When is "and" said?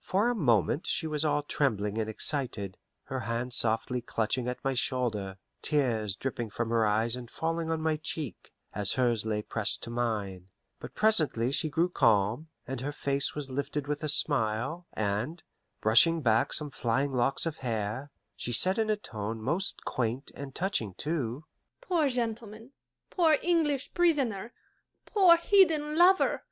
1.98-2.08, 7.14-7.30, 12.66-12.80, 14.94-15.42, 20.34-20.54